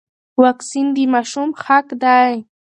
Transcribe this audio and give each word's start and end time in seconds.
واکسین 0.43 0.87
د 0.95 0.97
ماشوم 1.13 1.49
حق 1.63 1.87
دی. 2.03 2.33